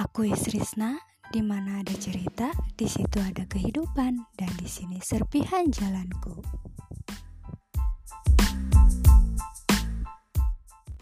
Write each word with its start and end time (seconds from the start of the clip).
Aku 0.00 0.24
Isrisna, 0.24 0.96
di 1.28 1.44
mana 1.44 1.84
ada 1.84 1.92
cerita, 1.92 2.48
di 2.72 2.88
situ 2.88 3.20
ada 3.20 3.44
kehidupan, 3.44 4.32
dan 4.32 4.48
di 4.56 4.64
sini 4.64 4.96
serpihan 4.96 5.68
jalanku. 5.68 6.40